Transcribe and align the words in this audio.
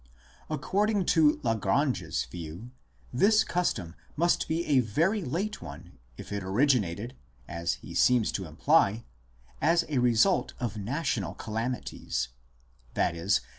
According 0.49 1.05
to 1.13 1.39
Lagrange 1.43 2.01
s 2.01 2.25
view 2.25 2.71
this 3.13 3.43
custom 3.43 3.93
must 4.15 4.47
be 4.47 4.65
a 4.65 4.79
very 4.79 5.23
late 5.23 5.61
one 5.61 5.99
if 6.17 6.31
it 6.31 6.41
originated, 6.43 7.15
as 7.47 7.73
he 7.73 7.93
seems 7.93 8.31
to 8.31 8.45
imply, 8.45 9.03
as 9.61 9.85
a 9.89 9.99
result 9.99 10.53
of 10.59 10.75
national 10.75 11.35
calamities, 11.35 12.29
i.e. 12.95 13.27